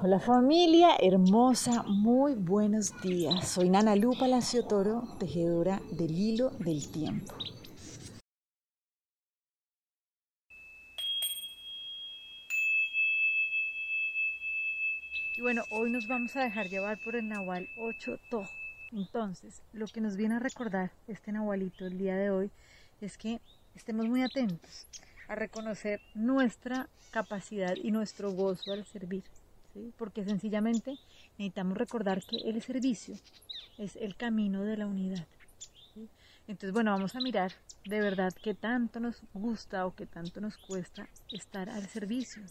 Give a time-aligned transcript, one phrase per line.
[0.00, 3.48] Hola familia hermosa, muy buenos días.
[3.48, 7.34] Soy Nana Lu Palacio Toro, tejedora del hilo del tiempo.
[15.36, 18.44] Y bueno, hoy nos vamos a dejar llevar por el Nahual 8 To.
[18.92, 22.52] Entonces, lo que nos viene a recordar este Nahualito el día de hoy
[23.00, 23.40] es que
[23.74, 24.86] estemos muy atentos
[25.26, 29.24] a reconocer nuestra capacidad y nuestro gozo al servir
[29.96, 30.98] porque sencillamente
[31.38, 33.16] necesitamos recordar que el servicio
[33.78, 35.26] es el camino de la unidad.
[36.48, 37.52] Entonces, bueno, vamos a mirar
[37.84, 42.42] de verdad qué tanto nos gusta o qué tanto nos cuesta estar al servicio.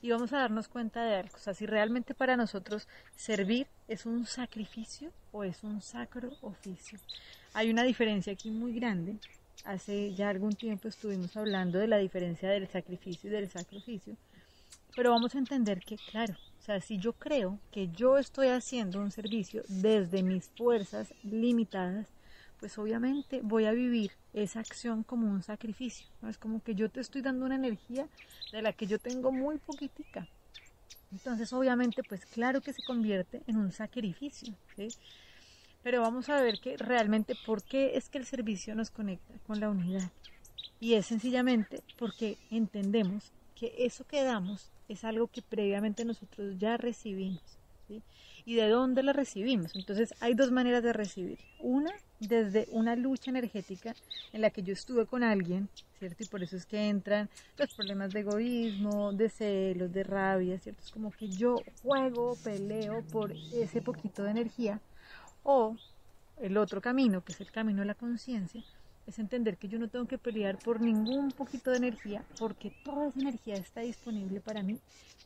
[0.00, 4.06] Y vamos a darnos cuenta de algo, o sea, si realmente para nosotros servir es
[4.06, 6.98] un sacrificio o es un sacro oficio.
[7.52, 9.16] Hay una diferencia aquí muy grande.
[9.64, 14.16] Hace ya algún tiempo estuvimos hablando de la diferencia del sacrificio y del sacrificio
[14.94, 19.00] pero vamos a entender que, claro, o sea, si yo creo que yo estoy haciendo
[19.00, 22.06] un servicio desde mis fuerzas limitadas,
[22.60, 26.06] pues obviamente voy a vivir esa acción como un sacrificio.
[26.20, 26.28] ¿no?
[26.28, 28.06] Es como que yo te estoy dando una energía
[28.52, 30.28] de la que yo tengo muy poquitica.
[31.10, 34.54] Entonces, obviamente, pues claro que se convierte en un sacrificio.
[34.76, 34.88] ¿sí?
[35.82, 39.58] Pero vamos a ver que realmente por qué es que el servicio nos conecta con
[39.58, 40.10] la unidad.
[40.78, 46.76] Y es sencillamente porque entendemos que eso que damos es algo que previamente nosotros ya
[46.76, 47.42] recibimos.
[48.44, 49.76] ¿Y de dónde la recibimos?
[49.76, 51.38] Entonces hay dos maneras de recibir.
[51.60, 53.94] Una, desde una lucha energética
[54.32, 56.24] en la que yo estuve con alguien, ¿cierto?
[56.24, 60.82] Y por eso es que entran los problemas de egoísmo, de celos, de rabia, ¿cierto?
[60.82, 64.80] Es como que yo juego, peleo por ese poquito de energía.
[65.44, 65.76] O
[66.40, 68.64] el otro camino, que es el camino de la conciencia,
[69.06, 73.08] es entender que yo no tengo que pelear por ningún poquito de energía, porque toda
[73.08, 74.78] esa energía está disponible para mí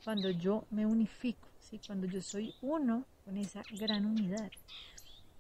[0.05, 1.81] cuando yo me unifico, ¿sí?
[1.87, 4.51] cuando yo soy uno con esa gran unidad.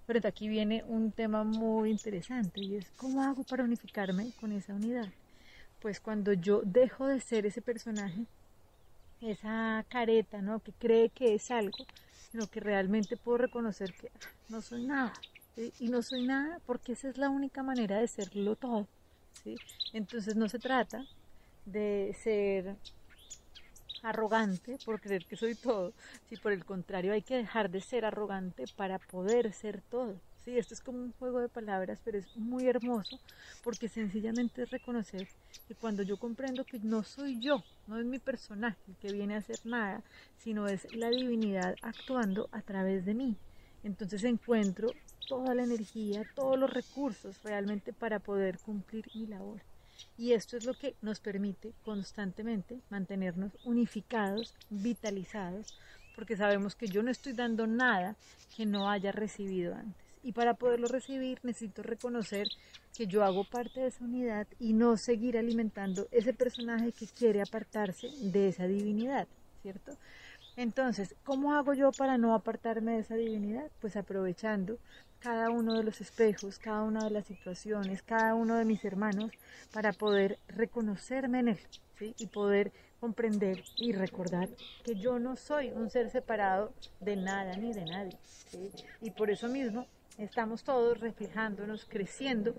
[0.06, 4.74] Pero aquí viene un tema muy interesante y es cómo hago para unificarme con esa
[4.74, 5.08] unidad.
[5.80, 8.26] Pues cuando yo dejo de ser ese personaje,
[9.20, 10.60] esa careta, ¿no?
[10.60, 11.86] Que cree que es algo,
[12.30, 14.10] sino que realmente puedo reconocer que
[14.48, 15.12] no soy nada,
[15.56, 18.86] y no soy nada porque esa es la única manera de serlo todo.
[19.42, 19.56] ¿sí?
[19.92, 21.04] Entonces no se trata
[21.64, 22.76] de ser
[24.02, 25.92] arrogante por creer que soy todo,
[26.28, 30.14] si por el contrario hay que dejar de ser arrogante para poder ser todo.
[30.44, 33.18] Sí, esto es como un juego de palabras, pero es muy hermoso
[33.64, 35.26] porque sencillamente es reconocer
[35.66, 39.38] que cuando yo comprendo que no soy yo, no es mi personaje que viene a
[39.38, 40.02] hacer nada,
[40.38, 43.36] sino es la divinidad actuando a través de mí.
[43.82, 44.92] Entonces encuentro
[45.26, 49.60] toda la energía, todos los recursos realmente para poder cumplir mi labor.
[50.18, 55.74] Y esto es lo que nos permite constantemente mantenernos unificados, vitalizados,
[56.14, 58.16] porque sabemos que yo no estoy dando nada
[58.56, 60.06] que no haya recibido antes.
[60.22, 62.48] Y para poderlo recibir necesito reconocer
[62.96, 67.42] que yo hago parte de esa unidad y no seguir alimentando ese personaje que quiere
[67.42, 69.28] apartarse de esa divinidad,
[69.62, 69.96] ¿cierto?
[70.56, 73.70] Entonces, ¿cómo hago yo para no apartarme de esa divinidad?
[73.78, 74.78] Pues aprovechando
[75.20, 79.32] cada uno de los espejos, cada una de las situaciones, cada uno de mis hermanos,
[79.74, 81.58] para poder reconocerme en él
[81.98, 82.14] ¿sí?
[82.18, 84.48] y poder comprender y recordar
[84.82, 88.16] que yo no soy un ser separado de nada ni de nadie.
[88.50, 88.70] ¿sí?
[89.02, 92.54] Y por eso mismo estamos todos reflejándonos, creciendo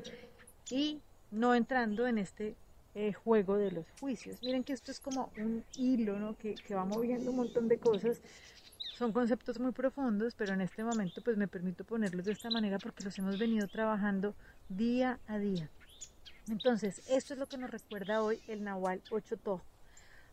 [0.70, 2.56] y no entrando en este
[3.00, 4.42] eh, juego de los juicios.
[4.42, 6.36] Miren que esto es como un hilo ¿no?
[6.36, 8.20] que, que va moviendo un montón de cosas.
[8.98, 12.80] Son conceptos muy profundos, pero en este momento pues me permito ponerlos de esta manera
[12.80, 14.34] porque los hemos venido trabajando
[14.68, 15.70] día a día.
[16.50, 19.62] Entonces, esto es lo que nos recuerda hoy el Nahual 8 To.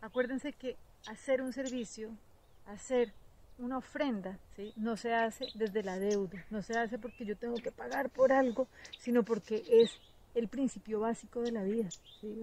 [0.01, 2.17] Acuérdense que hacer un servicio,
[2.65, 3.13] hacer
[3.59, 4.73] una ofrenda, ¿sí?
[4.77, 8.33] no se hace desde la deuda, no se hace porque yo tengo que pagar por
[8.33, 10.01] algo, sino porque es
[10.35, 11.89] el principio básico de la vida.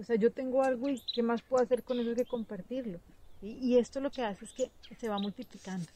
[0.00, 3.00] O sea, yo tengo algo y ¿qué más puedo hacer con eso que compartirlo?
[3.42, 5.86] Y esto lo que hace es que se va multiplicando.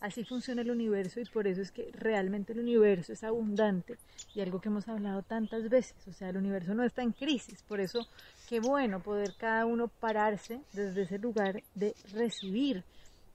[0.00, 3.96] Así funciona el universo y por eso es que realmente el universo es abundante
[4.34, 5.96] y algo que hemos hablado tantas veces.
[6.08, 7.62] O sea, el universo no está en crisis.
[7.62, 8.06] Por eso,
[8.48, 12.84] qué bueno poder cada uno pararse desde ese lugar de recibir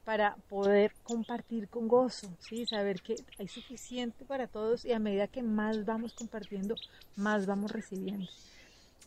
[0.06, 2.66] para poder compartir con gozo, ¿sí?
[2.66, 6.76] saber que hay suficiente para todos y a medida que más vamos compartiendo,
[7.16, 8.28] más vamos recibiendo.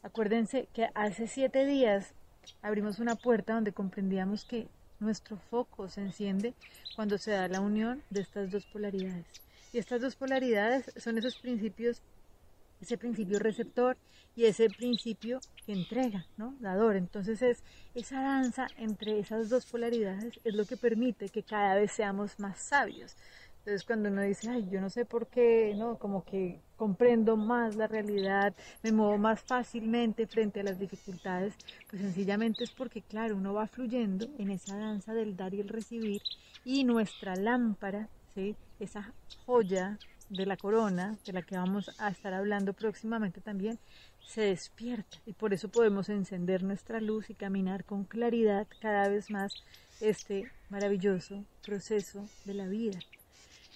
[0.02, 2.12] Acuérdense que hace siete días
[2.60, 4.68] abrimos una puerta donde comprendíamos que
[5.00, 6.54] nuestro foco se enciende
[6.96, 9.26] cuando se da la unión de estas dos polaridades.
[9.72, 12.02] Y estas dos polaridades son esos principios
[12.82, 13.96] ese principio receptor
[14.34, 16.56] y ese principio que entrega, ¿no?
[16.60, 16.96] Dador.
[16.96, 17.62] Entonces es
[17.94, 22.58] esa danza entre esas dos polaridades es lo que permite que cada vez seamos más
[22.58, 23.16] sabios.
[23.58, 25.96] Entonces cuando uno dice, ay, yo no sé por qué, ¿no?
[25.96, 28.52] Como que comprendo más la realidad,
[28.82, 31.54] me muevo más fácilmente frente a las dificultades,
[31.88, 35.68] pues sencillamente es porque, claro, uno va fluyendo en esa danza del dar y el
[35.68, 36.20] recibir
[36.64, 38.56] y nuestra lámpara, ¿sí?
[38.80, 39.12] Esa
[39.46, 39.96] joya
[40.32, 43.78] de la corona, de la que vamos a estar hablando próximamente también,
[44.20, 49.30] se despierta y por eso podemos encender nuestra luz y caminar con claridad cada vez
[49.30, 49.52] más
[50.00, 52.98] este maravilloso proceso de la vida.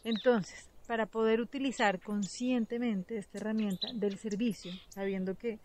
[0.02, 5.58] Entonces, para poder utilizar conscientemente esta herramienta del servicio, sabiendo que,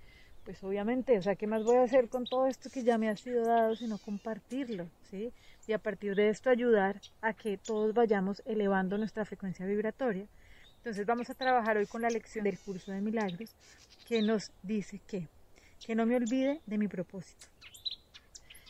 [0.43, 3.09] pues obviamente, o sea, ¿qué más voy a hacer con todo esto que ya me
[3.09, 5.31] ha sido dado sino compartirlo, ¿sí?
[5.67, 10.27] Y a partir de esto ayudar a que todos vayamos elevando nuestra frecuencia vibratoria.
[10.81, 13.53] Entonces vamos a trabajar hoy con la lección del curso de milagros
[14.07, 15.27] que nos dice que,
[15.85, 17.45] que no me olvide de mi propósito.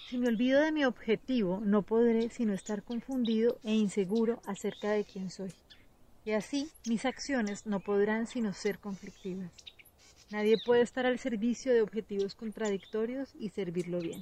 [0.09, 5.05] Si me olvido de mi objetivo, no podré sino estar confundido e inseguro acerca de
[5.05, 5.53] quién soy.
[6.25, 9.49] Y así mis acciones no podrán sino ser conflictivas.
[10.31, 14.21] Nadie puede estar al servicio de objetivos contradictorios y servirlo bien.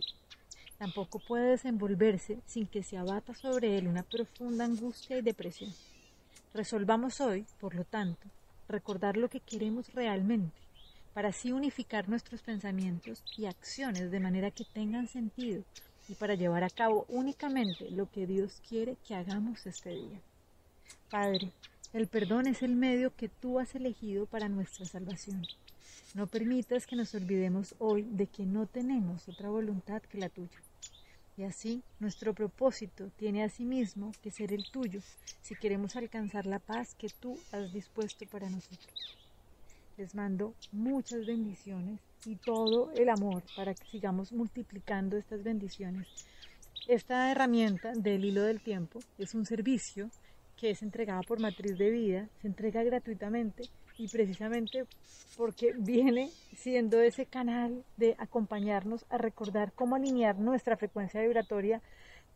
[0.77, 5.73] Tampoco puede desenvolverse sin que se abata sobre él una profunda angustia y depresión.
[6.53, 8.27] Resolvamos hoy, por lo tanto,
[8.67, 10.57] recordar lo que queremos realmente,
[11.13, 15.63] para así unificar nuestros pensamientos y acciones de manera que tengan sentido
[16.07, 20.21] y para llevar a cabo únicamente lo que Dios quiere que hagamos este día.
[21.11, 21.51] Padre,
[21.93, 25.45] el perdón es el medio que tú has elegido para nuestra salvación.
[26.15, 30.57] No permitas que nos olvidemos hoy de que no tenemos otra voluntad que la tuya.
[31.39, 34.99] Y así nuestro propósito tiene asimismo que ser el tuyo
[35.41, 39.17] si queremos alcanzar la paz que tú has dispuesto para nosotros.
[39.95, 46.09] Les mando muchas bendiciones y todo el amor para que sigamos multiplicando estas bendiciones.
[46.89, 50.11] Esta herramienta del hilo del tiempo es un servicio
[50.57, 53.63] que es entregada por Matriz de Vida, se entrega gratuitamente
[53.99, 54.85] y precisamente
[55.37, 61.81] porque viene siendo ese canal de acompañarnos a recordar cómo alinear nuestra frecuencia vibratoria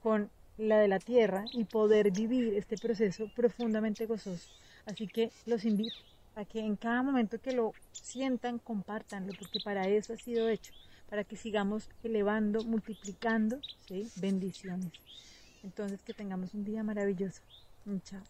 [0.01, 4.51] con la de la Tierra y poder vivir este proceso profundamente gozoso.
[4.86, 5.95] Así que los invito
[6.36, 10.74] a que en cada momento que lo sientan, compártanlo, porque para eso ha sido hecho,
[11.10, 13.60] para que sigamos elevando, multiplicando
[14.18, 14.92] bendiciones.
[15.63, 17.42] Entonces, que tengamos un día maravilloso.
[18.04, 18.21] Chao.